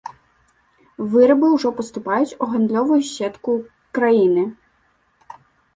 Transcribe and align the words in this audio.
Вырабы 1.15 1.47
ўжо 1.57 1.69
паступаюць 1.81 2.37
у 2.43 2.49
гандлёвую 2.55 3.01
сетку 3.13 3.51
краіны. 4.01 4.43